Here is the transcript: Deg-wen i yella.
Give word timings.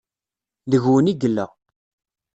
Deg-wen 0.71 1.11
i 1.11 1.13
yella. 1.21 1.45